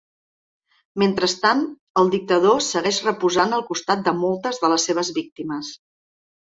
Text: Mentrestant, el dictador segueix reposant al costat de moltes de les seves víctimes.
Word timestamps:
Mentrestant, 1.03 1.61
el 2.03 2.09
dictador 2.15 2.59
segueix 2.71 3.03
reposant 3.11 3.55
al 3.59 3.67
costat 3.71 4.05
de 4.09 4.19
moltes 4.27 4.63
de 4.65 4.75
les 4.75 4.93
seves 4.93 5.17
víctimes. 5.21 5.75